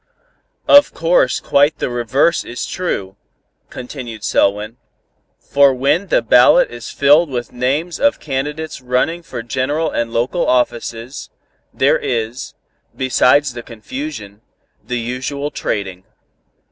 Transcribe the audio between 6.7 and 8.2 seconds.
is filled with names of